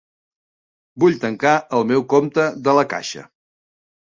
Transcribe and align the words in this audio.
Vull 1.03 1.19
tancar 1.25 1.53
el 1.81 1.85
meu 1.91 2.07
compte 2.15 2.49
de 2.69 2.77
La 2.79 2.87
Caixa. 2.95 3.29